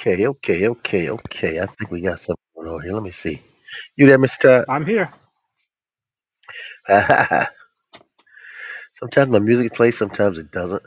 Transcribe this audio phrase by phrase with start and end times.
[0.00, 1.60] Okay, okay, okay, okay.
[1.60, 2.94] I think we got something going on here.
[2.94, 3.42] Let me see.
[3.96, 4.66] You there, Mister?
[4.68, 5.10] I'm here.
[6.88, 7.48] Todd?
[9.00, 10.82] sometimes my music plays, sometimes it doesn't.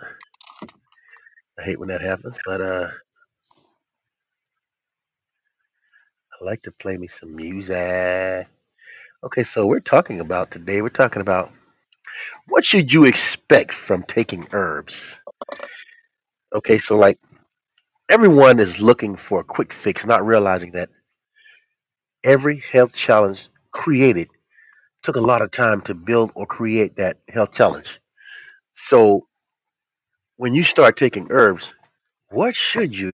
[1.60, 2.90] I hate when that happens, but uh,
[6.42, 8.48] I like to play me some music.
[9.24, 10.82] Okay, so we're talking about today.
[10.82, 11.52] We're talking about
[12.48, 15.20] what should you expect from taking herbs.
[16.56, 17.20] Okay, so like
[18.10, 20.90] everyone is looking for a quick fix, not realizing that
[22.24, 24.30] every health challenge created
[25.04, 28.00] took a lot of time to build or create that health challenge.
[28.76, 29.28] So
[30.38, 31.72] when you start taking herbs,
[32.30, 33.12] what should you?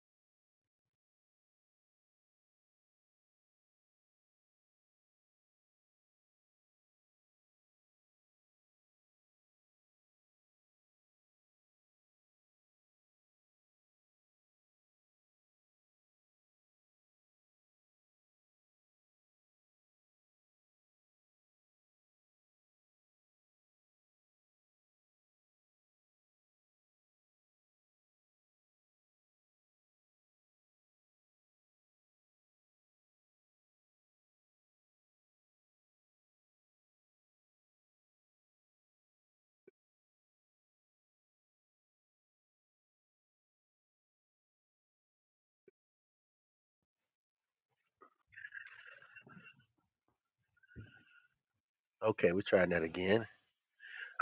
[52.05, 53.25] Okay, we're trying that again.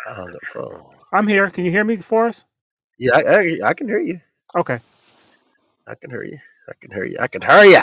[0.07, 0.85] I hung up phone.
[1.11, 1.49] I'm here.
[1.49, 2.45] Can you hear me, Forrest?
[2.97, 4.19] Yeah, I, I, I can hear you.
[4.55, 4.79] Okay.
[5.87, 6.37] I can hear you.
[6.69, 7.17] I can hear you.
[7.19, 7.77] I can hear you.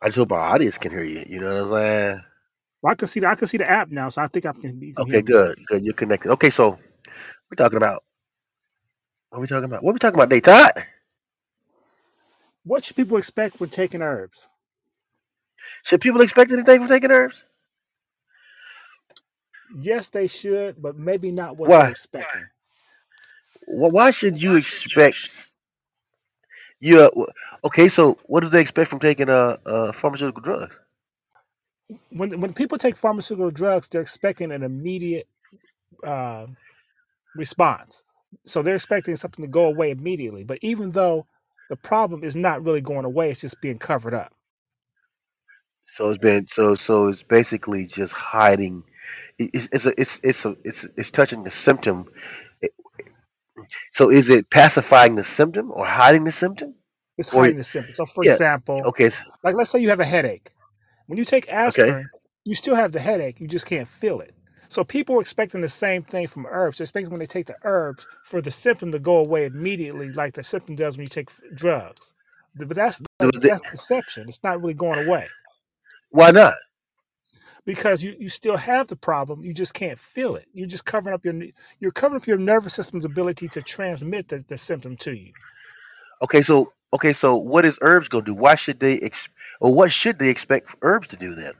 [0.00, 1.24] I just hope our audience can hear you.
[1.28, 2.24] You know what I'm saying?
[2.82, 4.52] Well, I can see the I can see the app now, so I think I
[4.52, 5.32] can you can hear Okay, me.
[5.32, 5.84] good, good.
[5.84, 6.30] You're connected.
[6.32, 6.78] Okay, so
[7.50, 8.04] we're talking about
[9.30, 9.82] what are we talking about?
[9.82, 10.84] What are we talking about, Day Todd?
[12.64, 14.48] What should people expect when taking herbs?
[15.84, 17.42] Should people expect anything from taking herbs?
[19.68, 21.90] Yes, they should, but maybe not what they're Why?
[21.90, 22.50] expecting.
[23.66, 25.50] Wh- Why should you expect
[26.80, 27.00] you?
[27.00, 27.10] uh,
[27.64, 30.76] Okay, so what do they expect from taking uh, uh pharmaceutical drugs?
[32.10, 35.28] When when people take pharmaceutical drugs, they're expecting an immediate
[36.04, 36.46] uh,
[37.34, 38.04] response.
[38.46, 40.44] So they're expecting something to go away immediately.
[40.44, 41.26] But even though
[41.68, 44.34] the problem is not really going away, it's just being covered up.
[45.96, 48.84] So it's been so so it's basically just hiding.
[49.38, 52.06] It- It's it's a, it's it's a, it's it's touching the symptom.
[53.92, 56.74] So is it pacifying the symptom or hiding the symptom?
[57.18, 57.98] It's Or hiding the symptoms.
[57.98, 60.50] So, for yeah, example, okay, s- like let's say you have a headache.
[61.06, 61.92] When you take okay.
[61.92, 62.10] aspirin,
[62.44, 64.34] you still have the headache, you just can't feel it.
[64.68, 66.78] So people are expecting the same thing from herbs.
[66.78, 70.34] They're expecting when they take the herbs for the symptom to go away immediately, like
[70.34, 72.12] the symptom does when you take f- drugs.
[72.56, 74.28] But that's Do they, that's deception.
[74.28, 75.30] It's not really going away
[76.10, 76.54] why not?
[77.68, 79.44] Because you, you still have the problem.
[79.44, 80.46] You just can't feel it.
[80.54, 81.34] You're just covering up your
[81.80, 85.34] you're covering up your nervous system's ability to transmit the, the symptom to you.
[86.22, 88.34] Okay, so okay, so what is herbs gonna do?
[88.34, 89.28] Why should they ex-
[89.60, 91.52] or what should they expect herbs to do then?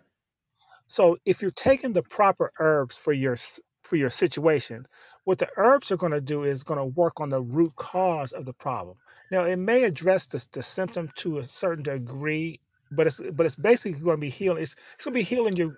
[0.86, 3.36] So if you're taking the proper herbs for your
[3.82, 4.86] for your situation,
[5.24, 8.32] what the herbs are going to do is going to work on the root cause
[8.32, 8.96] of the problem.
[9.30, 13.56] Now it may address the, the symptom to a certain degree, but it's but it's
[13.56, 14.62] basically going to be healing.
[14.62, 15.76] It's, it's going to be healing you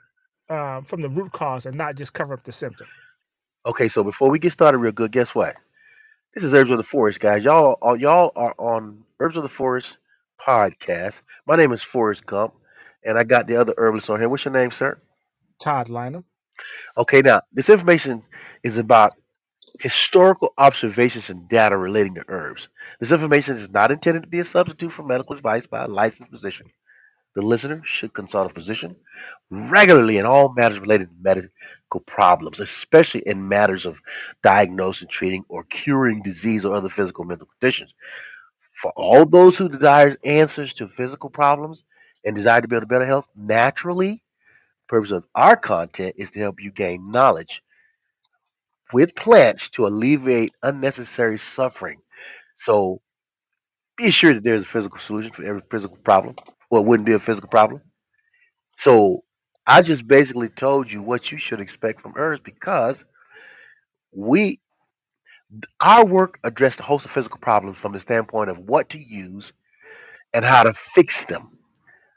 [0.51, 2.87] um, from the root cause and not just cover up the symptom.
[3.65, 5.57] Okay, so before we get started real good, guess what?
[6.35, 7.45] This is Herbs of the Forest, guys.
[7.45, 9.97] Y'all are y'all are on Herbs of the Forest
[10.45, 11.23] podcast.
[11.47, 12.55] My name is Forrest Gump,
[13.05, 14.29] and I got the other herbalists on here.
[14.29, 15.01] What's your name, sir?
[15.61, 16.25] Todd Lynham.
[16.97, 18.23] Okay, now this information
[18.63, 19.15] is about
[19.81, 22.69] historical observations and data relating to herbs.
[22.99, 26.31] This information is not intended to be a substitute for medical advice by a licensed
[26.31, 26.71] physician.
[27.35, 28.97] The listener should consult a physician
[29.51, 34.01] regularly in all matters related to medical problems, especially in matters of
[34.43, 37.95] diagnosing, treating, or curing disease or other physical or mental conditions.
[38.73, 41.85] For all those who desire answers to physical problems
[42.25, 46.39] and desire to build a better health naturally, the purpose of our content is to
[46.41, 47.63] help you gain knowledge
[48.93, 52.01] with plants to alleviate unnecessary suffering.
[52.57, 53.01] So
[53.97, 56.35] be sure that there's a physical solution for every physical problem.
[56.71, 57.83] Well, it wouldn't be a physical problem.
[58.79, 59.25] So
[59.67, 63.05] I just basically told you what you should expect from herbs because
[64.13, 64.61] we
[65.81, 69.53] our work addressed a host of physical problems from the standpoint of what to use
[70.35, 71.59] and how to fix them.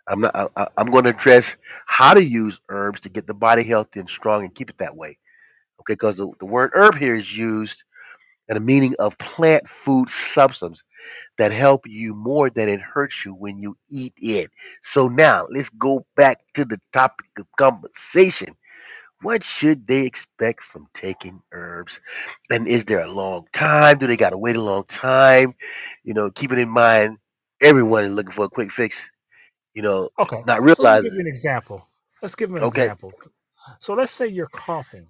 [0.07, 0.35] I'm not.
[0.35, 1.57] I, I- I'm going to address
[1.87, 4.95] how to use herbs to get the body healthy and strong and keep it that
[4.97, 5.17] way.
[5.81, 7.83] Okay, because the, the word herb here is used
[8.49, 10.83] and the meaning of plant food substance
[11.37, 14.51] that help you more than it hurts you when you eat it.
[14.83, 18.55] So now let's go back to the topic of conversation.
[19.21, 21.99] What should they expect from taking herbs?
[22.51, 23.97] And is there a long time?
[23.97, 25.55] Do they got to wait a long time?
[26.03, 27.17] You know, keeping in mind
[27.61, 28.97] everyone is looking for a quick fix.
[29.73, 31.13] You know, Okay, not so let me give realizing.
[31.13, 31.85] you an example.
[32.21, 33.13] Let's give them an Okay, example.
[33.79, 35.07] So let's say you're coughing.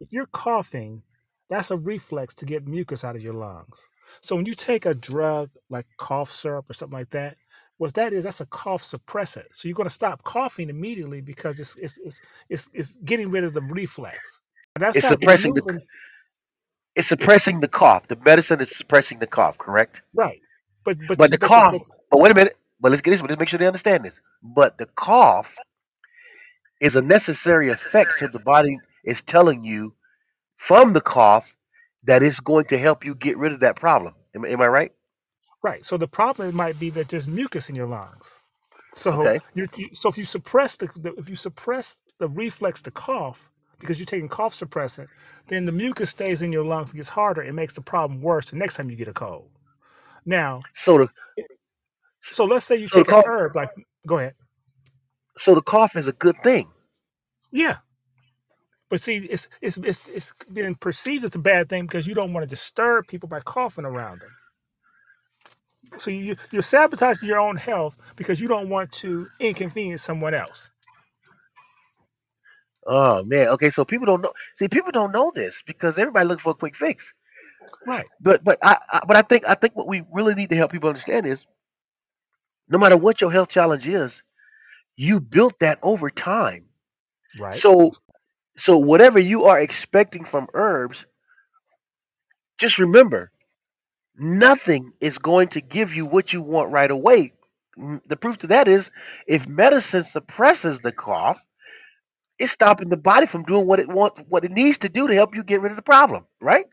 [0.00, 1.02] If you're coughing,
[1.50, 3.88] that's a reflex to get mucus out of your lungs.
[4.22, 7.36] So when you take a drug like cough syrup or something like that,
[7.78, 9.46] what that is, that's a cough suppressant.
[9.52, 13.44] So you're going to stop coughing immediately because it's it's it's it's, it's getting rid
[13.44, 14.40] of the reflex.
[14.76, 15.82] That's it's not suppressing the removing
[16.96, 18.08] it's suppressing the cough.
[18.08, 20.02] The medicine is suppressing the cough, correct?
[20.14, 20.40] right,
[20.84, 21.72] but but But the but the, cough.
[21.72, 22.56] but But wait a minute.
[22.80, 23.22] But let's get this.
[23.22, 24.20] Let's make sure they understand this.
[24.42, 25.56] But the cough
[26.80, 29.94] is a necessary effect, so the body is telling you
[30.58, 31.54] from the cough
[32.04, 34.14] that it's going to help you get rid of that problem.
[34.36, 34.92] Am, am I right?
[35.62, 35.84] right.
[35.84, 38.42] So the problem might be that there's mucus in your lungs.
[38.94, 39.40] So Okay.
[39.54, 43.50] you, you so if you suppress the, the if you suppress the reflex to cough
[43.80, 45.08] because you're taking cough suppressant,
[45.48, 48.56] then the mucus stays in your lungs, gets harder, and makes the problem worse the
[48.56, 49.50] next time you get a cold.
[50.26, 51.08] Now, So the
[52.30, 53.70] so let's say you so take cough herb like
[54.06, 54.34] go ahead,
[55.38, 56.68] so the cough is a good thing.
[57.52, 57.78] yeah,
[58.90, 62.32] but see, it's it's it's it's being perceived as a bad thing because you don't
[62.32, 64.30] want to disturb people by coughing around them.
[65.98, 70.72] So you you're sabotaging your own health because you don't want to inconvenience someone else.
[72.86, 73.48] Oh man.
[73.50, 73.70] Okay.
[73.70, 74.32] So people don't know.
[74.58, 77.14] See, people don't know this because everybody looking for a quick fix.
[77.86, 80.56] Right, But but I, I but I think I think what we really need to
[80.56, 81.46] help people understand is
[82.68, 84.22] no matter what your health challenge is,
[84.96, 86.66] you built that over time.
[87.34, 87.98] right, So
[88.58, 91.06] so whatever you are expecting from herbs,
[92.58, 93.32] just remember
[94.18, 97.34] nothing is going to give you what you want right away.
[98.08, 98.90] The proof to that is
[99.26, 101.40] if medicine suppresses the cough,
[102.38, 105.14] it's stopping the body from doing what it want what it needs to do to
[105.14, 106.66] help you get rid of the problem, right?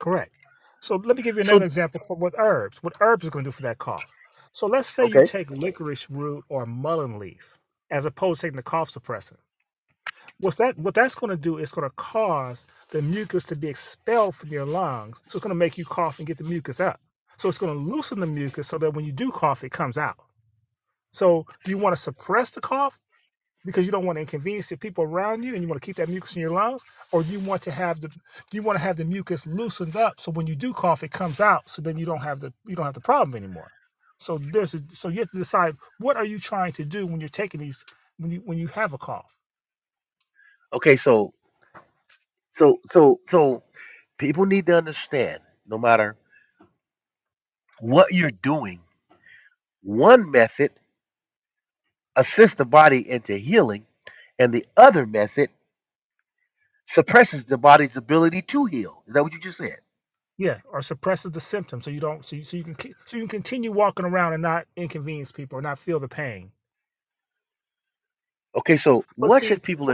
[0.00, 0.32] correct.
[0.80, 3.44] So let me give you another So example for what herbs, what herbs are going
[3.44, 4.14] to do for that cough.
[4.52, 5.22] So let's say you okay.
[5.22, 7.58] take licorice root or mullein leaf
[7.90, 9.38] as opposed to taking the cough suppressant.
[10.40, 10.78] What's that?
[10.78, 14.50] What that's going to do is going to cause the mucus to be expelled from
[14.50, 15.22] your lungs.
[15.28, 17.00] So it's going to make you cough and get the mucus up.
[17.36, 19.98] So it's going to loosen the mucus so that when you do cough, it comes
[19.98, 20.16] out.
[21.12, 23.00] So do you want to suppress the cough
[23.64, 25.96] because you don't want to inconvenience the people around you and you want to keep
[25.96, 26.82] that mucus in your lungs,
[27.12, 28.18] or do you want to have the do
[28.52, 31.40] you want to have the mucus loosened up so when you do cough, it comes
[31.40, 33.70] out so then you don't have the you don't have the problem anymore.
[34.18, 37.20] So there's a, so you have to decide what are you trying to do when
[37.20, 37.84] you're taking these
[38.18, 39.38] when you when you have a cough.
[40.74, 41.34] Okay, so
[42.54, 43.62] so so so
[44.18, 46.16] people need to understand no matter
[47.80, 48.80] what you're doing,
[49.82, 50.72] one method
[52.16, 53.86] assists the body into healing
[54.38, 55.50] and the other method
[56.88, 59.02] suppresses the body's ability to heal.
[59.08, 59.78] Is that what you just said?
[60.38, 63.16] Yeah, or suppresses the symptoms so you don't so you, so you can ke- so
[63.18, 66.52] you can continue walking around and not inconvenience people or not feel the pain.
[68.56, 69.90] Okay, so But what see, should people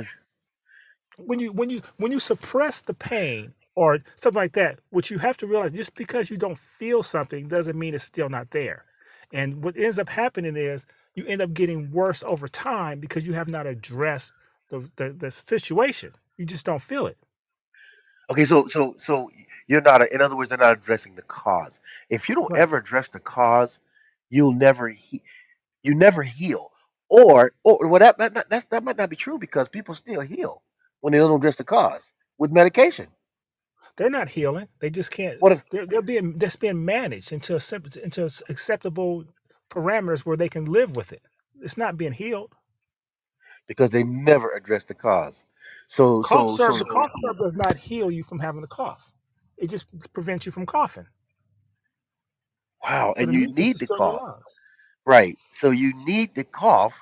[1.18, 5.18] when you when you when you suppress the pain or something like that, what you
[5.18, 8.84] have to realize just because you don't feel something doesn't mean it's still not there.
[9.32, 13.34] And what ends up happening is you end up getting worse over time because you
[13.34, 14.34] have not addressed
[14.70, 16.12] the the, the situation.
[16.36, 17.18] You just don't feel it.
[18.30, 19.30] Okay, so so so
[19.68, 21.78] you're not in other words they're not addressing the cause.
[22.10, 22.56] If you don't Right.
[22.56, 23.78] ever address the cause,
[24.30, 25.22] you'll never he,
[25.82, 26.72] you never heal.
[27.10, 30.62] Or or well that that, that that might not be true because people still heal
[31.00, 32.02] when they don't address the cause
[32.38, 33.08] with medication.
[33.96, 34.68] They're not healing.
[34.80, 35.40] They just can't.
[35.40, 37.56] What if They're they're being that's being managed into a,
[38.04, 39.24] into acceptable
[39.70, 41.22] parameters where they can live with it.
[41.62, 42.54] It's not being healed.
[43.68, 45.36] because they never address the cause.
[45.88, 46.78] So Cough so syrup.
[46.78, 49.12] The cough syrup does not heal you from having a cough.
[49.58, 51.06] It just prevents you from coughing.
[52.82, 54.44] wow, So and you need is the still in your cough,
[55.06, 55.38] right?
[55.52, 56.94] So you need the cough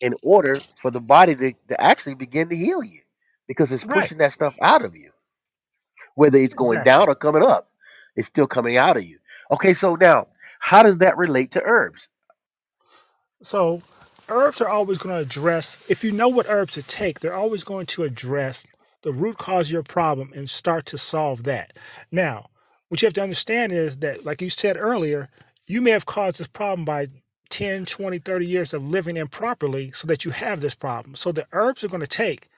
[0.00, 3.00] in order for the body to, to actually begin to heal you
[3.48, 4.12] because it's Right.
[4.12, 5.10] pushing that stuff out of you,
[6.16, 6.82] whether it's going Exactly.
[6.82, 7.70] down or coming up,
[8.16, 9.18] it's still coming out of you.
[9.52, 10.28] Okay, so now
[10.60, 12.08] how does that relate to herbs?
[13.42, 13.82] So
[14.28, 17.64] herbs are always going to address, if you know what herbs to take, they're always
[17.64, 18.66] going to address
[19.02, 21.72] the root cause of your problem and start to solve that.
[22.12, 22.50] Now,
[22.88, 25.30] what you have to understand is that, like you said earlier,
[25.66, 27.08] you may have caused this problem by
[27.50, 31.16] 10, 20, 30 years of living improperly so that you have this problem.
[31.16, 32.48] So the herbs are going to take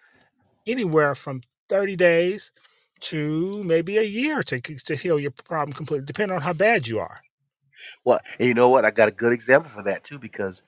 [0.68, 2.52] anywhere from 30 days
[3.00, 6.98] to maybe a year to to heal your problem completely, depending on how bad you
[6.98, 7.20] are.
[8.04, 8.84] Well, and you know what?
[8.84, 10.62] I got a good example for that too because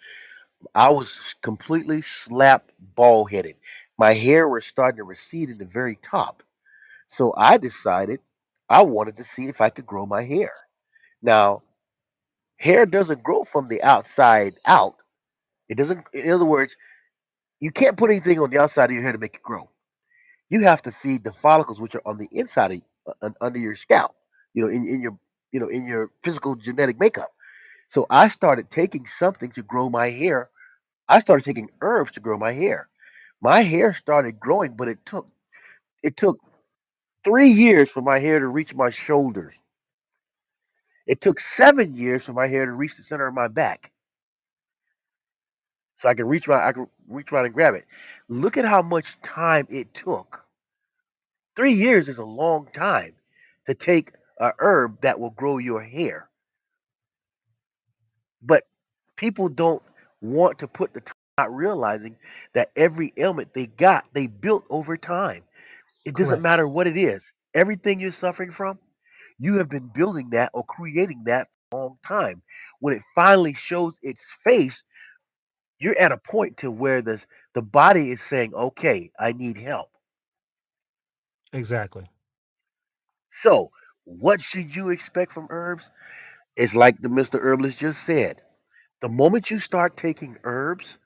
[0.75, 3.57] I was completely slap bald headed.
[3.99, 6.43] My hair was starting to recede in the very top.
[7.09, 8.21] So I decided
[8.69, 10.53] I wanted to see if I could grow my hair.
[11.23, 11.63] Now,
[12.57, 14.97] hair doesn't grow from the outside out.
[15.69, 16.77] It doesn't, in other words,
[17.59, 19.69] you can't put anything on the outside of your hair to make it grow.
[20.51, 23.61] You have to feed the follicles, which are on the inside of uh, un- under
[23.61, 24.17] your scalp,
[24.55, 25.19] you know, in, in your,
[25.53, 27.33] you know, in your physical genetic makeup.
[27.91, 30.51] So I started taking something to grow my hair.
[31.09, 32.89] I started taking herbs to grow my hair.
[33.43, 35.29] My hair started growing, but it took
[36.03, 36.39] it took
[37.25, 39.55] three years for my hair to reach my shoulders.
[41.07, 43.93] It took seven years for my hair to reach the center of my back,
[46.01, 47.87] so I can reach my I can reach around and grab it.
[48.29, 50.45] Look at how much time it took.
[51.57, 53.15] Three years is a long time
[53.67, 56.29] to take a herb that will grow your hair,
[58.43, 58.65] but
[59.17, 59.83] people don't
[60.21, 62.17] want to put the time, not realizing
[62.55, 65.43] that every ailment they got, they built over time.
[66.05, 66.43] It doesn't Correct.
[66.43, 67.25] matter what it is.
[67.55, 68.79] Everything you're suffering from,
[69.39, 72.43] you have been building that or creating that for a long time.
[72.81, 74.83] When it finally shows its face,
[75.81, 79.91] you're at a point to where this the body is saying, "Okay, I need help."
[81.53, 82.07] Exactly.
[83.43, 83.73] So,
[84.05, 85.91] what should you expect from herbs?
[86.57, 87.41] It's like the Mr.
[87.41, 88.43] Herbalist just said.
[89.03, 90.99] The moment you start taking herbs,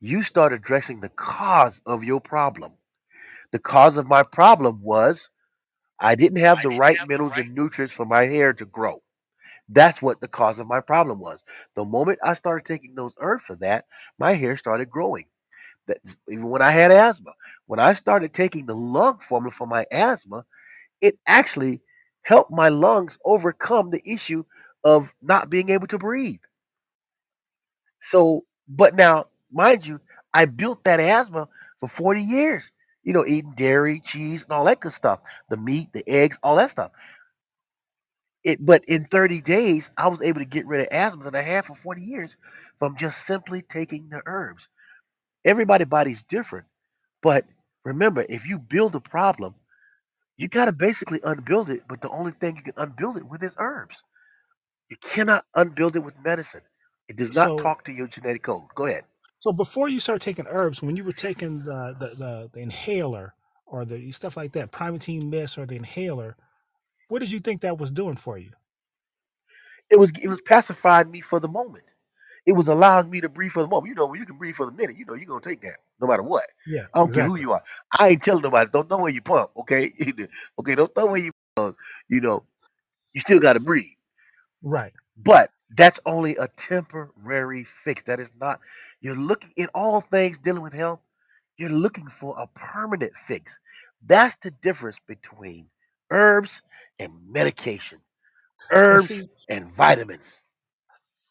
[0.00, 2.74] you start addressing the cause of your problem.
[3.52, 5.30] The cause of my problem was
[6.00, 9.03] I didn't have the right minerals and nutrients for my hair to grow.
[9.68, 11.40] That's what the cause of my problem was.
[11.74, 13.86] The moment I started taking those herbs for that,
[14.18, 15.26] my hair started growing.
[15.86, 15.98] That
[16.30, 17.32] even when I had asthma,
[17.66, 20.44] when I started taking the lung formula for my asthma,
[21.00, 21.82] it actually
[22.22, 24.44] helped my lungs overcome the issue
[24.84, 26.40] of not being able to breathe.
[28.02, 30.00] So, but now, mind you,
[30.32, 31.48] I built that asthma
[31.80, 32.70] for 40 years.
[33.02, 35.20] You know, eating dairy, cheese, and all that good stuff.
[35.50, 36.92] The meat, the eggs, all that stuff.
[38.44, 41.42] It, but in 30 days, I was able to get rid of asthma that I
[41.42, 42.36] had for 40 years
[42.80, 44.68] from just simply taking the herbs.
[45.44, 46.66] Everybody's body's different,
[47.22, 47.46] but
[47.84, 49.54] remember, if you build a problem,
[50.38, 51.84] you got to basically unbuild it.
[51.88, 54.02] But the only thing you can unbuild it with is herbs.
[54.90, 56.62] You cannot unbuild it with medicine.
[57.08, 58.64] It does not So talk to your genetic code.
[58.76, 59.04] Go ahead.
[59.38, 63.34] so before you start taking herbs, when you were taking the the, the, the inhaler
[63.66, 66.36] or the stuff like that, Primatene Mist or the inhaler,
[67.08, 68.50] what did you think that was doing for you?
[69.90, 71.84] It was it was pacifying me for the moment.
[72.46, 73.88] It was allowing me to breathe for the moment.
[73.88, 75.76] You know, when you can breathe for the minute, you know you're gonna take that
[76.00, 76.44] no matter what.
[76.66, 77.40] Yeah, I don't care who exactly.
[77.40, 77.62] you are.
[77.98, 78.70] I ain't telling nobody.
[78.72, 79.92] Don't throw away your pump, okay?
[80.60, 81.76] okay, don't throw away your pump.
[82.08, 82.44] You know,
[83.14, 83.92] you still got to breathe.
[84.62, 84.92] Right.
[85.16, 88.02] But that's only a temporary fix.
[88.04, 88.60] That is not.
[89.00, 91.00] You're looking in all things dealing with health.
[91.56, 93.56] You're looking for a permanent fix.
[94.06, 95.66] That's the difference between
[96.14, 96.62] herbs
[97.00, 98.00] and medication.
[98.70, 100.42] Herbs see, and vitamins.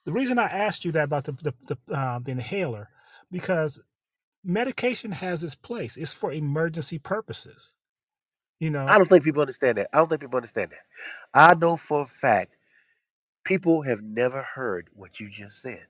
[0.06, 1.54] the reason I asked you that about the the
[1.88, 2.90] the, uh, the inhaler,
[3.32, 3.82] because
[4.44, 5.98] medication has its place.
[5.98, 7.76] It's for emergency purposes.
[8.60, 9.90] You know, I don't think people understand that.
[9.94, 10.80] I don't think people understand that.
[11.34, 12.56] I know for a fact
[13.46, 15.88] people have never heard what you just said.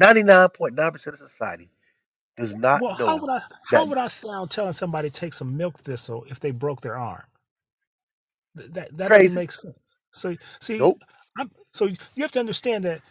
[0.00, 1.70] 99.9% of society
[2.38, 5.34] does not Well, how would I how that would I sound telling somebody to take
[5.34, 7.24] some milk thistle if they broke their arm?
[8.58, 9.96] Th- That that doesn't make sense.
[10.12, 11.02] So see, Nope.
[11.38, 13.02] I'm, so you have to understand that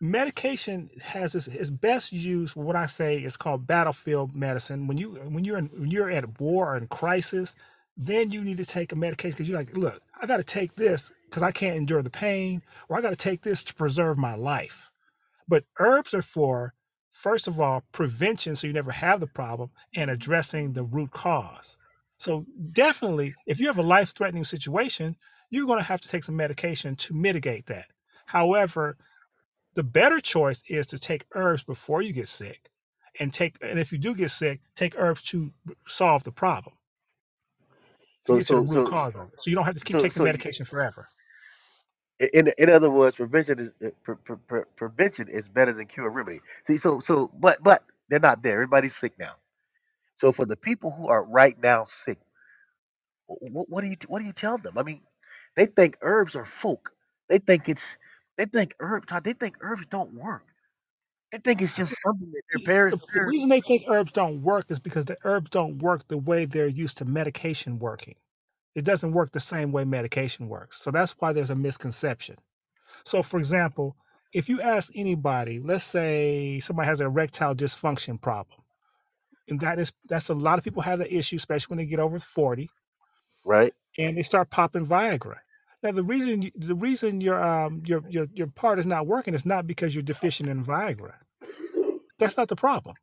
[0.00, 2.56] medication has its, its best use.
[2.56, 4.88] What I say is called battlefield medicine.
[4.88, 7.56] When you when you're in, when you're at war or in crisis,
[7.96, 10.76] then you need to take a medication because you're like, look, I got to take
[10.76, 14.18] this because I can't endure the pain, or I got to take this to preserve
[14.18, 14.92] my life.
[15.48, 16.74] But herbs are for
[17.10, 21.78] first of all prevention, so you never have the problem, and addressing the root cause.
[22.20, 25.16] So definitely, if you have a life-threatening situation,
[25.50, 27.86] you're going to have to take some medication to mitigate that.
[28.28, 28.98] However,
[29.74, 32.70] the better choice is to take herbs before you get sick
[33.18, 35.52] and take and if you do get sick take herbs to
[35.86, 36.76] solve the problem
[38.26, 39.76] to So get to the so root so cause of it so you don't have
[39.76, 41.08] to keep so taking so medication forever
[42.20, 46.08] in in other words, prevention is uh, pre, pre, pre, prevention is better than cure
[46.10, 46.40] remedy.
[46.66, 48.54] See, so so but but they're not there.
[48.54, 49.34] Everybody's sick now.
[50.20, 52.18] So for the people who are right now sick,
[53.26, 54.76] what, what do you what do you tell them?
[54.76, 55.00] I mean,
[55.56, 56.92] they think herbs are folk.
[57.30, 57.96] They think it's
[58.36, 59.06] they think herbs.
[59.24, 60.44] They think herbs don't work.
[61.32, 64.42] They think it's just something that their The, the, the reason they think herbs don't
[64.42, 68.16] work is because the herbs don't work the way they're used to medication working.
[68.74, 70.82] It doesn't work the same way medication works.
[70.82, 72.36] So that's why there's a misconception.
[73.04, 73.96] So, for example,
[74.34, 78.59] if you ask anybody, let's say somebody has an erectile dysfunction problem,
[79.50, 82.00] and that is that's a lot of people have that issue, especially when they get
[82.00, 82.70] over 40
[83.44, 83.74] Right.
[83.98, 85.38] and they start popping Viagra.
[85.82, 89.46] Now, the reason the reason your um your your your part is not working is
[89.46, 91.14] not because you're deficient in Viagra.
[92.18, 92.96] That's not the problem.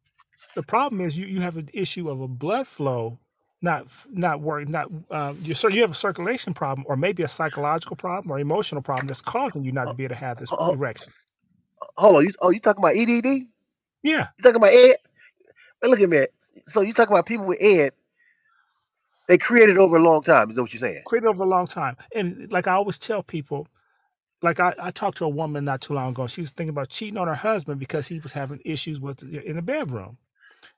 [0.56, 3.20] The problem is you you have an issue of a blood flow
[3.62, 7.28] not not work not um you so you have a circulation problem or maybe a
[7.30, 10.52] psychological problem or emotional problem that's causing you not to be able to have this
[10.52, 11.14] Oh, erection.
[11.98, 12.26] hold on.
[12.26, 13.26] You, oh, you talking about EDD?
[14.04, 14.98] Yeah, You talking about Ed?
[15.82, 16.28] Man, look at me.
[16.70, 17.94] So you talk about people with Ed?
[19.28, 20.50] They created over a long time.
[20.52, 21.04] Is that what you're saying?
[21.06, 21.98] created over a long time.
[22.16, 23.68] And like I always tell people,
[24.42, 26.28] like I, I talked to a woman not too long ago.
[26.28, 29.58] She was thinking about cheating on her husband because he was having issues with in
[29.58, 30.18] the bedroom.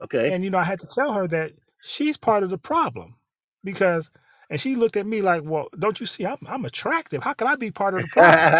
[0.03, 0.33] Okay.
[0.33, 3.15] And you know, I had to tell her that she's part of the problem
[3.63, 4.11] because
[4.49, 7.23] and she looked at me like, "Well, don't you see I'm I'm attractive.
[7.23, 8.57] How can I be part of the problem?"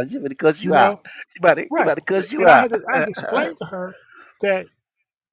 [0.10, 0.94] she about to cuss You you out.
[0.94, 1.02] know?
[1.28, 1.84] She about to, she Right.
[1.84, 2.58] about to cuss you And I out.
[2.58, 3.96] had to I had to explain to her
[4.42, 4.68] that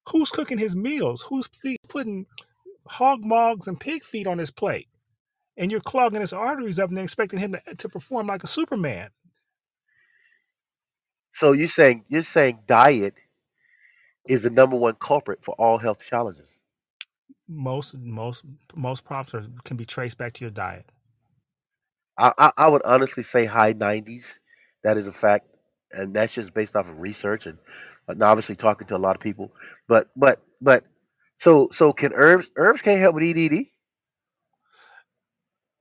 [0.09, 2.27] who's cooking his meals, who's fe- putting
[2.87, 4.87] hog maws and pig feet on his plate,
[5.57, 8.47] and you're clogging his arteries up and then expecting him to, to perform like a
[8.47, 9.09] Superman.
[11.33, 13.15] so you're saying you're saying diet
[14.27, 16.49] is the number one culprit for all health challenges.
[17.49, 18.45] Most most
[18.75, 20.85] most problems are, can be traced back to your diet.
[22.17, 24.25] I, I, I would honestly say high 90s.
[24.83, 25.47] That is a fact,
[25.91, 27.59] and that's just based off of research and,
[28.09, 29.51] Uh, and obviously talking to a lot of people.
[29.87, 30.85] But but but
[31.39, 33.67] so so can herbs herbs can't help with EDD?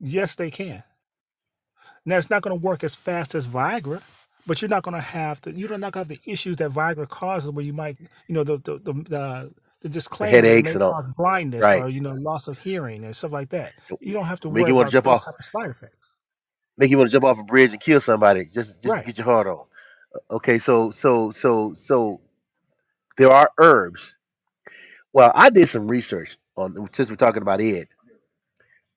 [0.01, 0.85] Yes, they can.
[2.05, 4.03] Now it's not going to work as fast as Viagra,
[4.47, 6.71] but you're not going to have the you're not going to have the issues that
[6.71, 10.65] Viagra causes, where you might you know the the the, the, the disclaimer it headaches
[10.65, 10.97] may and all.
[10.97, 11.77] cause blindness Right.
[11.77, 13.75] or you know loss of hearing and stuff like that.
[14.01, 15.45] You don't have to Make worry you want to about jump those off type of
[15.45, 16.17] side effects.
[16.79, 19.05] make you want to jump off a bridge and kill somebody just just to Right.
[19.05, 19.67] get your heart on.
[20.31, 22.21] Okay, so so so so
[23.19, 24.15] there are herbs.
[25.13, 27.89] Well, I did some research on since we're talking about Ed.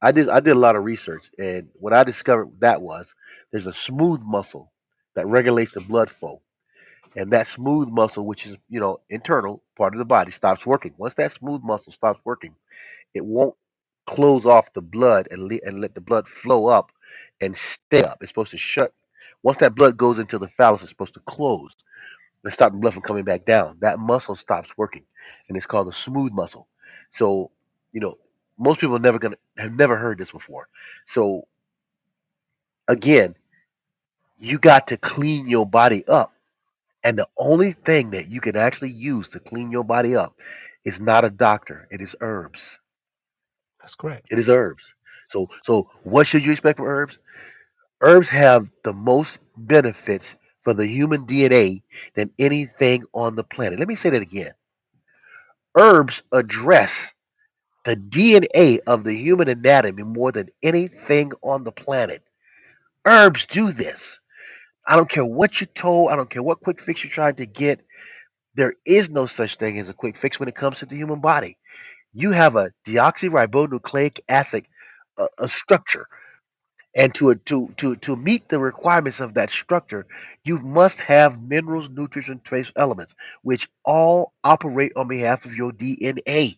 [0.01, 3.15] I did I did a lot of research, and what I discovered that was
[3.51, 4.71] there's a smooth muscle
[5.15, 6.41] that regulates the blood flow,
[7.15, 10.93] and that smooth muscle, which is you know internal part of the body, stops working.
[10.97, 12.55] Once that smooth muscle stops working,
[13.13, 13.55] it won't
[14.07, 16.91] close off the blood and le- and let the blood flow up
[17.41, 18.19] and stay up.
[18.21, 18.93] It's supposed to shut.
[19.45, 21.75] Once that blood goes into the phallus, it's supposed to close
[22.43, 23.77] and stop the blood from coming back down.
[23.81, 25.03] That muscle stops working,
[25.49, 26.67] and it's called the smooth muscle.
[27.11, 27.51] So,
[27.93, 28.17] you know,
[28.59, 30.69] most people are never gonna have never heard this before.
[31.07, 31.47] So
[32.87, 33.35] again,
[34.39, 36.33] you got to clean your body up,
[37.03, 40.35] and the only thing that you can actually use to clean your body up
[40.85, 41.87] is not a doctor.
[41.91, 42.77] It is herbs.
[43.81, 44.27] That's correct.
[44.31, 44.85] It is herbs.
[45.29, 47.19] So, so what should you expect from herbs?
[48.01, 51.83] Herbs have the most benefits for the human DNA
[52.15, 53.79] than anything on the planet.
[53.79, 54.53] Let me say that again.
[55.77, 57.13] Herbs address
[57.85, 62.23] the DNA of the human anatomy more than anything on the planet.
[63.05, 64.19] Herbs do this.
[64.87, 66.11] I don't care what you're told.
[66.11, 67.81] I don't care what quick fix you're trying to get.
[68.55, 71.21] There is no such thing as a quick fix when it comes to the human
[71.21, 71.57] body.
[72.13, 74.65] You have a deoxyribonucleic acid
[75.37, 76.07] a structure,
[76.95, 80.07] and to to to to meet the requirements of that structure,
[80.45, 85.73] you must have minerals, nutrients, and trace elements, which all operate on behalf of your
[85.73, 86.57] DNA.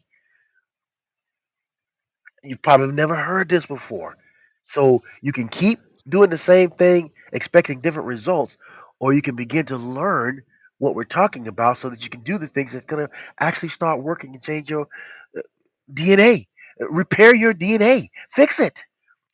[2.44, 4.18] You've probably never heard this before.
[4.66, 8.58] So you can keep doing the same thing, expecting different results,
[9.00, 10.44] or you can begin to learn
[10.80, 13.70] what we're talking about so that you can do the things that's going to actually
[13.70, 14.88] start working and change your
[15.38, 15.42] uh,
[15.94, 16.48] DNA.
[16.80, 18.10] Repair your DNA.
[18.32, 18.84] Fix it.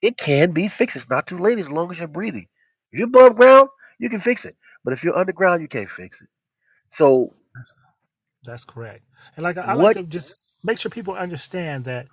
[0.03, 0.97] It can be fixed.
[0.97, 2.47] It's not too late as long as you're breathing.
[2.93, 4.57] If you're above ground, you can fix it.
[4.85, 6.29] But if you're underground, you can't fix it.
[6.91, 7.73] So That's,
[8.43, 9.03] that's correct.
[9.37, 12.07] And like I I like what to just make sure people understand that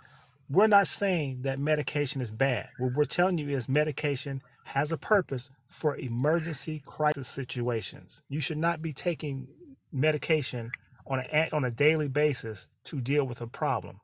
[0.51, 2.71] we're not saying that medication is bad.
[2.79, 8.23] What we're telling you is medication has a purpose for emergency crisis situations.
[8.29, 9.49] You should not be taking
[9.93, 10.73] medication
[11.07, 14.01] on a on a daily basis to deal with a problem.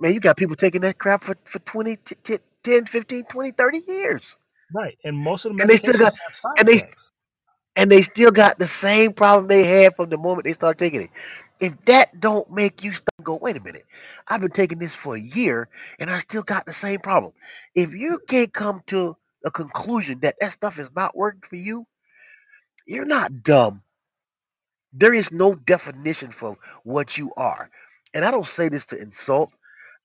[0.00, 3.52] man, you got people taking that crap for, for 20, t- t- 10, 15, 20,
[3.52, 4.36] 30 years.
[4.74, 4.98] Right.
[5.04, 6.14] And most of them And they still got
[6.58, 7.12] and they effects.
[7.76, 11.02] and they still got the same problem they had from the moment they started taking
[11.02, 11.10] it.
[11.60, 13.86] If that don't make you stop go, wait a minute,
[14.28, 15.68] I've been taking this for a year
[15.98, 17.32] and I still got the same problem.
[17.74, 21.86] If you can't come to a conclusion that that stuff is not working for you,
[22.86, 23.82] you're not dumb.
[24.92, 27.70] There is no definition for what you are.
[28.14, 29.52] And I don't say this to insult.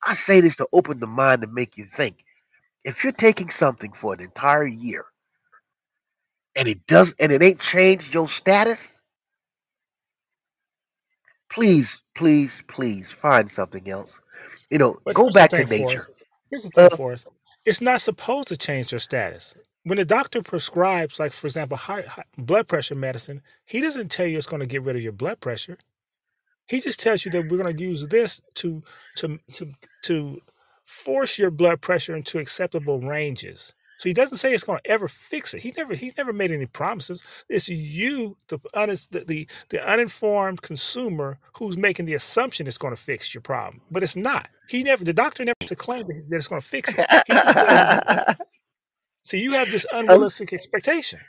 [0.06, 2.25] I say this to open the mind and make you think.
[2.86, 5.06] If you're taking something for an entire year
[6.56, 9.00] and it does and it ain't changed your status,
[11.52, 14.20] please, please, please find something else.
[14.72, 16.08] You know, But go here's the back to thing, nature.
[16.08, 16.10] Forrest.
[16.52, 17.30] Here's the thing, Uh, Forrest.
[17.66, 19.56] It's not supposed to change your status.
[19.84, 24.28] When the doctor prescribes, like for example, high, high blood pressure medicine, he doesn't tell
[24.28, 25.78] you it's going to get rid of your blood pressure.
[26.68, 28.84] He just tells you that we're going to use this to
[29.18, 29.72] to to
[30.04, 30.42] to
[30.86, 33.76] force your blood pressure into acceptable ranges.
[33.98, 35.62] So he doesn't say it's going to ever fix it.
[35.62, 37.24] He's never he's never made any promises.
[37.50, 42.96] It's you, the honest, the, the the uninformed consumer, who's making the assumption it's going
[42.96, 44.50] to fix your problem, but it's not.
[44.70, 47.08] He never the doctor never to claim that it's going to fix it.
[47.28, 48.36] He just you.
[49.24, 51.20] See, you have this um, unrealistic expectation.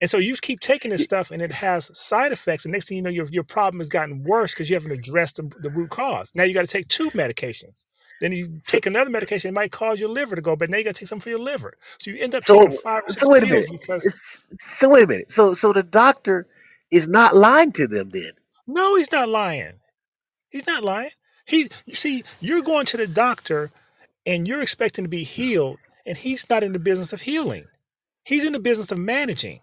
[0.00, 2.64] And so you keep taking this stuff and it has side effects.
[2.64, 5.36] And next thing you know, your, your problem has gotten worse because you haven't addressed
[5.36, 6.32] the, the root cause.
[6.34, 7.84] Now you got to take two medications.
[8.24, 10.84] Then you take another medication, it might cause your liver to go, but now you
[10.84, 11.74] got to take some for your liver.
[12.00, 13.70] So you end up taking so, five or six so wait a pills minute.
[13.70, 14.44] because It's-
[14.78, 15.32] So wait a minute.
[15.32, 16.48] So, so the doctor
[16.90, 18.32] is not lying to them then.
[18.66, 19.74] no, he's not lying.
[20.50, 21.10] He's not lying.
[21.46, 23.70] He you see, you're going to the doctor
[24.26, 27.66] and you're expecting to be healed, and he's not in the business of healing.
[28.24, 29.60] He's in the business of managing.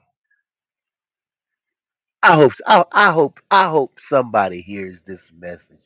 [2.24, 5.80] I hope, I, I hope, I hope somebody hears this message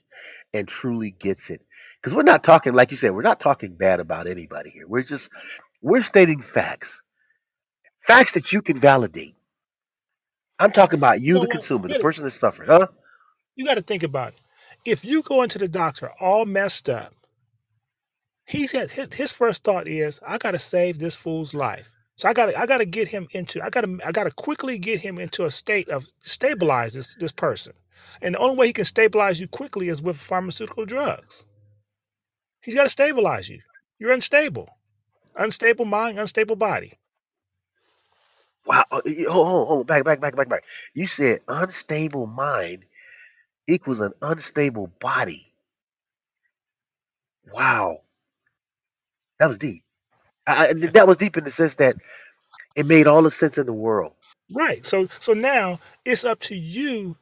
[0.53, 1.64] and truly gets it.
[2.05, 4.87] Because we're not talking, like you said, we're not talking bad about anybody here.
[4.87, 5.31] We're just,
[5.81, 7.01] we're stating facts,
[8.07, 9.35] facts that you can validate.
[10.59, 12.87] I'm talking about You the consumer, the person that's suffering, huh?
[13.55, 14.41] you got to think about it.
[14.85, 17.13] If you go into the doctor all messed up,
[18.45, 21.93] He said his, his first thought is, I gotta save this fool's life.
[22.17, 25.19] So I gotta I gotta get him into I gotta I gotta quickly get him
[25.19, 27.73] into a state of stabilize this this person.
[28.21, 31.45] And the only way he can stabilize you quickly is with pharmaceutical drugs.
[32.65, 33.61] He's gotta stabilize you.
[33.99, 34.69] You're unstable.
[35.37, 36.95] Unstable mind, unstable body.
[38.65, 38.85] Wow.
[38.91, 40.63] Oh, hold, hold, hold, back, back, back, back, back.
[40.93, 42.85] You said unstable mind
[43.67, 45.53] equals an unstable body.
[47.53, 48.01] Wow.
[49.39, 49.83] That was deep.
[50.47, 51.95] I, I- that was deep in the sense that
[52.75, 54.13] it made all the sense in the world.
[54.53, 54.85] Right.
[54.85, 57.17] So so now it's up to you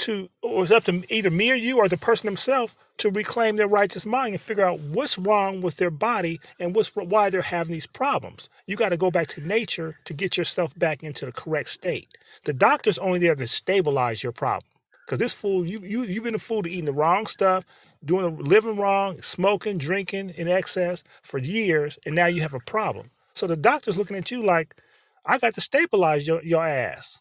[0.00, 3.56] to, or it's up to either me or you or the person himself to reclaim
[3.56, 7.42] their righteous mind and figure out what's wrong with their body and what's why they're
[7.42, 8.48] having these problems.
[8.66, 12.08] You got to go back to nature to get yourself back into the correct state.
[12.44, 14.66] The doctor's only there to stabilize your problem.
[15.06, 17.64] Because this fool, you you you've been a fool to eating the wrong stuff,
[18.04, 23.10] doing living wrong, smoking, drinking in excess for years, and now you have a problem.
[23.34, 24.76] So the doctor's looking at you like,
[25.24, 27.20] I got to stabilize your, your ass.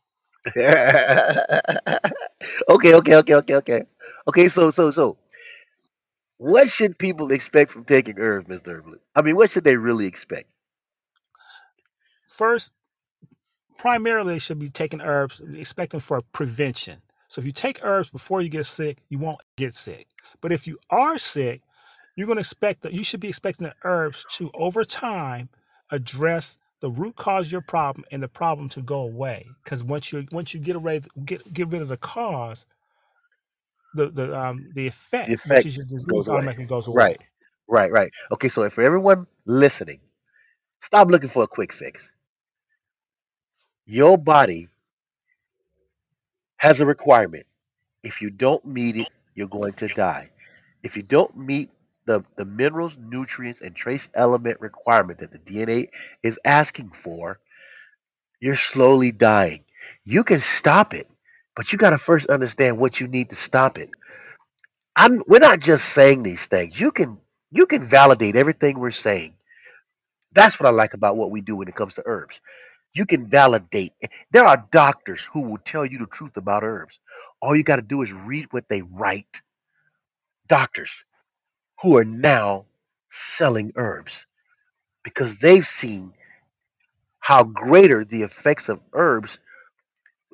[2.70, 3.82] okay, okay, okay, okay, okay.
[4.28, 5.18] Okay, so, so, so,
[6.38, 8.68] what should people expect from taking herbs, Mr.
[8.68, 9.00] Herbley?
[9.16, 10.50] I mean, what should they really expect?
[12.28, 12.74] First,
[13.78, 17.02] primarily they should be taking herbs expecting for prevention.
[17.28, 20.08] So if you take herbs before you get sick, you won't get sick.
[20.42, 21.62] But if you are sick,
[22.16, 25.50] you're going to expect that you should be expecting the herbs to over time
[25.92, 29.58] address the root cause of your problem and the problem to go away.
[29.64, 32.66] Because once you once you get away get get rid of the cause,
[33.94, 34.88] the the um the
[35.26, 36.48] The effect, which is your goes disease, away.
[36.48, 37.08] automatically goes away.
[37.08, 37.22] Right,
[37.68, 38.12] right, right.
[38.32, 40.00] Okay, so for everyone listening,
[40.84, 42.12] stop looking for a quick fix.
[43.86, 44.70] Your body
[46.58, 47.46] has a requirement.
[48.04, 50.32] If you don't meet it, you're going to die.
[50.84, 51.72] If you don't meet
[52.10, 55.92] the, the minerals, nutrients, and trace element requirement that the DNA
[56.24, 57.40] is asking for,
[58.42, 59.64] you're slowly dying.
[60.06, 61.10] You can stop it,
[61.56, 63.92] but you got to first understand what you need to stop it.
[64.96, 66.80] I'm we're not just saying these things.
[66.80, 67.20] You can
[67.52, 69.36] you can validate everything we're saying.
[70.34, 72.42] That's what I like about what we do when it comes to herbs.
[72.94, 73.94] You can validate.
[74.32, 77.00] There are doctors who will tell you the truth about herbs.
[77.42, 79.42] All you got to do is read what they write.
[80.50, 80.92] Doctors
[81.82, 82.66] who are now
[83.12, 84.26] selling herbs
[85.04, 86.14] because they've seen
[87.20, 89.40] how greater the effects of herbs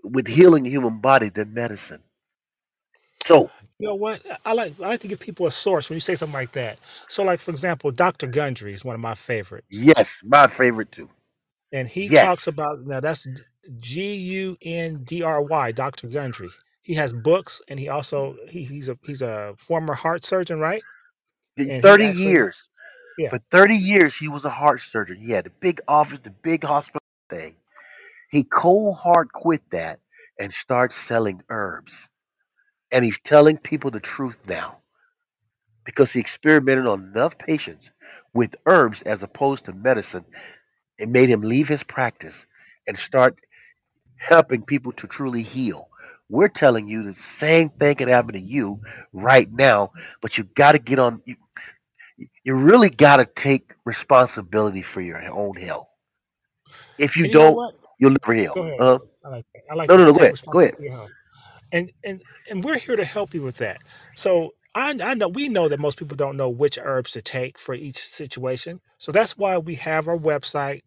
[0.03, 2.01] with healing the human body than medicine.
[3.25, 4.23] So, You know what?
[4.45, 6.79] I like I like to give people a source when you say something like that.
[7.10, 8.27] So, like for example, Dr.
[8.27, 9.86] Gundry is one of my favorites.
[9.86, 11.10] yes, my favorite too.
[11.71, 13.27] and he talks about now that's
[13.79, 16.08] G U N D R Y, Dr.
[16.08, 16.51] Gundry.
[16.84, 20.86] He has books, and he also he, he's a he's a former heart surgeon, right?
[21.57, 22.69] And he 30 actually years.
[23.17, 25.17] yeah For 30 years, he was a heart surgeon.
[25.17, 27.55] He had a big office, the big hospital thing.
[28.31, 29.99] He cold hard quit that
[30.39, 32.09] and start selling herbs.
[32.91, 34.77] And he's telling people the truth now
[35.85, 37.89] because he experimented on enough patients
[38.33, 40.25] with herbs as opposed to medicine.
[40.97, 42.45] It made him leave his practice
[42.87, 43.37] and start
[44.17, 45.89] helping people to truly heal.
[46.29, 48.81] We're telling you the same thing can happen to you
[49.13, 51.21] right now, but you got to get on.
[51.25, 51.35] You,
[52.43, 55.88] you really got to take responsibility for your own health.
[56.97, 58.53] If you you don't, you'll never heal.
[58.53, 58.79] Go ahead.
[58.79, 59.61] Uh, I like that.
[59.71, 60.13] I like no, no, no.
[60.13, 60.39] Go ahead.
[60.49, 60.73] Go ahead.
[60.73, 60.75] responsibility.
[60.77, 61.11] for your health.
[61.71, 63.81] And and and we're here to help you with that.
[64.15, 67.59] So I, I know we know that most people don't know which herbs to take
[67.59, 68.81] for each situation.
[68.97, 70.81] So that's why we have our website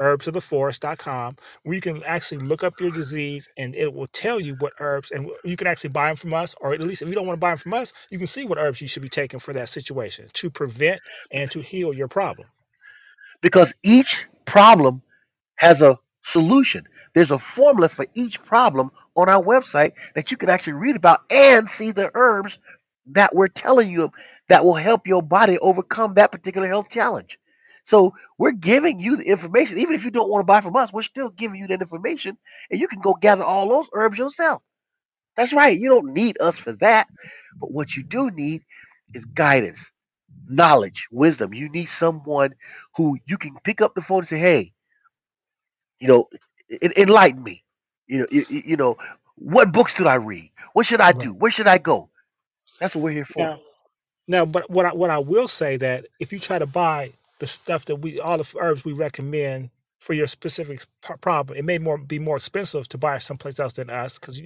[0.00, 4.72] herbsoftheforest.com where you can actually look up your disease and it will tell you what
[4.80, 7.26] herbs and you can actually buy them from us or at least if you don't
[7.26, 9.40] want to buy them from us you can see what herbs you should be taking
[9.40, 11.00] for that situation to prevent
[11.32, 12.48] and to heal your problem
[13.42, 15.02] Because each problem
[15.56, 16.86] has a solution.
[17.14, 21.20] There's a formula for each problem on our website that you can actually read about
[21.30, 22.58] and see the herbs
[23.12, 24.10] that we're telling you
[24.48, 27.38] that will help your body overcome that particular health challenge.
[27.88, 29.78] So we're giving you the information.
[29.80, 32.38] Even if you don't want to buy from us, we're still giving you that information
[32.70, 34.62] and you can go gather all those herbs yourself.
[35.36, 35.78] That's right.
[35.78, 37.08] You don't need us for that.
[37.60, 38.62] But what you do need
[39.14, 39.84] is guidance,
[40.48, 41.54] knowledge, wisdom.
[41.54, 42.54] You need someone
[42.96, 44.74] who you can pick up the phone and say, hey,
[46.00, 46.28] you know,
[46.82, 47.64] en- enlighten me.
[48.08, 48.98] You know, you, you you know,
[49.36, 50.50] what books should I read?
[50.74, 51.34] What should I right do?
[51.34, 52.10] Where should I go?
[52.80, 53.50] That's what we're here for.
[53.50, 53.60] now
[54.28, 57.48] Now, but what I, what I will say that if you try to buy the
[57.48, 59.70] stuff that we all the herbs we recommend
[60.00, 63.74] for your specific p- problem, it may more be more expensive to buy someplace else
[63.74, 64.40] than us because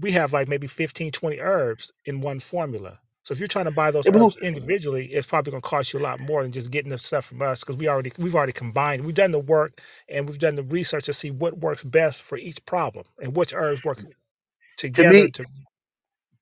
[0.00, 3.00] we have like maybe 15, 20 herbs in one formula.
[3.24, 6.00] So if you're trying to buy those herbs individually, it's probably going to cost you
[6.00, 8.52] a lot more than just getting the stuff from us because we already we've already
[8.52, 9.04] combined.
[9.06, 12.38] We've done the work and we've done the research to see what works best for
[12.38, 14.00] each problem and which herbs work
[14.94, 15.46] to together me, to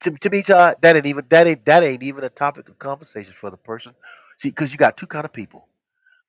[0.05, 2.79] to, to me, Todd, that ain't even that ain't that ain't even a topic of
[2.79, 3.95] conversation for the person.
[4.41, 5.69] See, because you got two kind of people: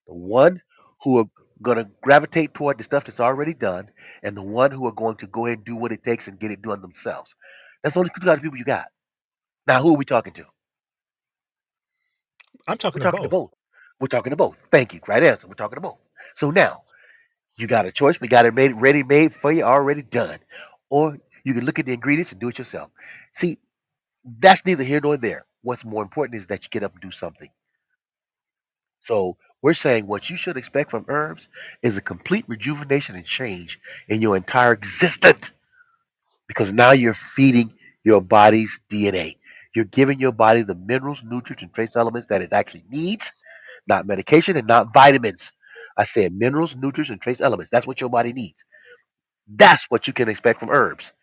[0.08, 0.62] the one
[1.04, 1.26] who are
[1.62, 3.90] gonna gravitate toward the stuff that's already done,
[4.24, 6.40] and the one who are going to go ahead and do what it takes and
[6.40, 7.36] get it done themselves.
[7.84, 8.88] That's only two kind of people you got.
[9.68, 10.46] Now, who are we talking to?
[12.68, 13.30] I'm We're talking to talking to both.
[13.30, 13.52] both.
[14.00, 14.58] We're talking to both.
[14.72, 15.02] Thank you.
[15.08, 15.48] Right answer.
[15.48, 16.00] We're talking to both.
[16.36, 16.84] So now
[17.58, 18.22] you got a choice.
[18.22, 20.40] We got it made ready made for you, already done.
[20.90, 22.92] Or you can look at the ingredients and do it yourself.
[23.32, 23.60] See,
[24.40, 25.46] that's neither here nor there.
[25.64, 27.50] What's more important is that you get up and do something.
[29.02, 31.50] So we're saying what you should expect from herbs
[31.84, 35.52] is a complete rejuvenation and change in your entire existence
[36.48, 37.74] because now you're feeding
[38.06, 39.38] your body's DNA.
[39.76, 43.32] You're giving your body the minerals, nutrients, and trace elements that it actually needs,
[43.88, 45.54] not medication and not vitamins.
[45.98, 47.72] I said minerals, nutrients, and trace elements.
[47.72, 48.66] That's what your body needs.
[49.48, 51.14] That's what you can expect from herbs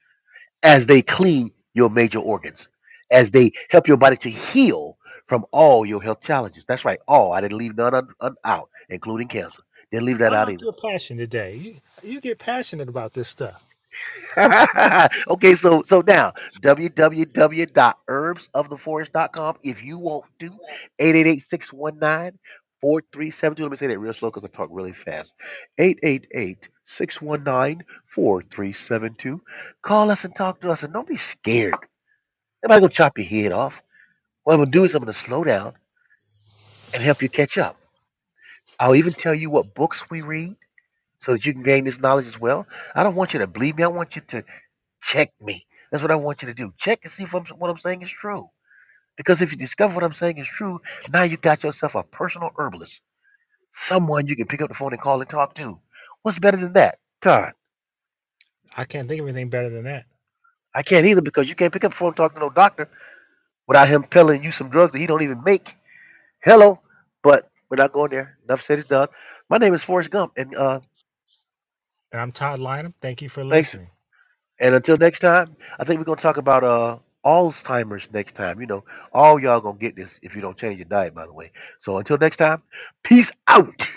[0.62, 2.68] as they clean your major organs,
[3.10, 6.64] as they help your body to heal from all your health challenges.
[6.66, 7.32] That's right, all.
[7.32, 9.62] I didn't leave none un, un- out, including cancer.
[9.90, 10.62] Didn't leave that I out either.
[10.62, 11.56] your passion today.
[11.56, 13.74] You you get passionate about this stuff.
[15.30, 16.32] okay, so so now
[16.62, 19.56] www.herbsoftheforest.com.
[19.62, 20.50] If you want to,
[20.98, 22.38] eight eight eight six one nine
[22.80, 23.62] four three seven two.
[23.64, 25.32] Let me say that real slow because I talk really fast.
[25.78, 29.40] Eight eight eight six one nine four three seven two.
[29.82, 31.74] Call us and talk to us and don't be scared.
[32.62, 33.82] Nobody gonna chop your head off.
[34.44, 35.74] What I'm gonna do is I'm gonna slow down
[36.94, 37.76] and help you catch up.
[38.80, 40.56] I'll even tell you what books we read
[41.20, 42.66] so that you can gain this knowledge as well.
[42.94, 43.84] I don't want you to believe me.
[43.84, 44.44] I want you to
[45.02, 45.66] check me.
[45.90, 46.72] That's what I want you to do.
[46.78, 48.50] Check and see if I'm, what I'm saying is true.
[49.16, 50.80] Because if you discover what I'm saying is true,
[51.12, 53.00] now you got yourself a personal herbalist,
[53.74, 55.80] someone you can pick up the phone and call and talk to.
[56.22, 56.98] What's better than that?
[57.22, 57.52] Todd,
[58.76, 60.06] I can't think of anything better than that.
[60.74, 62.88] I can't either because you can't pick up the phone and talk to no doctor
[63.66, 65.76] without him peddling you some drugs that he don't even make.
[66.42, 66.80] Hello,
[67.22, 68.36] but we're not going there.
[68.44, 69.08] Enough said is done.
[69.48, 70.80] My name is Forrest Gump, and uh,
[72.12, 72.94] And I'm Todd Lynham.
[73.00, 73.74] Thank you for thanks.
[73.74, 73.88] listening.
[74.60, 78.60] And until next time, I think we're gonna talk about uh Alzheimer's next time.
[78.60, 81.32] You know, all y'all gonna get this if you don't change your diet, by the
[81.32, 81.52] way.
[81.80, 82.62] So until next time,
[83.02, 83.88] peace out.